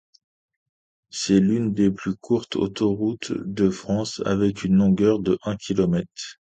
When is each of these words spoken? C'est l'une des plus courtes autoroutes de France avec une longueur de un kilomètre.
C'est 1.11 1.39
l'une 1.39 1.75
des 1.75 1.91
plus 1.91 2.15
courtes 2.15 2.55
autoroutes 2.55 3.33
de 3.33 3.69
France 3.69 4.19
avec 4.25 4.63
une 4.63 4.77
longueur 4.77 5.19
de 5.19 5.37
un 5.43 5.55
kilomètre. 5.57 6.09